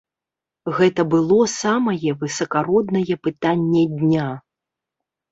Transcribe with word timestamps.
Гэты 0.77 1.03
было 1.13 1.35
самае 1.63 2.09
высакароднае 2.21 3.17
пытанне 3.27 3.83
дня. 3.99 4.27